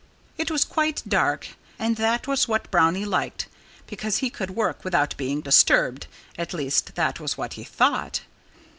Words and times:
It 0.35 0.49
was 0.49 0.65
quite 0.65 1.03
dark. 1.07 1.49
And 1.77 1.95
that 1.97 2.25
was 2.27 2.47
what 2.47 2.71
Brownie 2.71 3.05
liked, 3.05 3.45
because 3.85 4.17
he 4.17 4.31
could 4.31 4.49
work 4.49 4.83
without 4.83 5.15
being 5.15 5.41
disturbed 5.41 6.07
at 6.39 6.55
least, 6.55 6.95
that 6.95 7.19
was 7.19 7.37
what 7.37 7.53
he 7.53 7.63
thought. 7.63 8.21